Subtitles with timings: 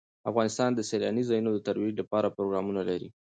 [0.29, 3.09] افغانستان د سیلانی ځایونه د ترویج لپاره پروګرامونه لري.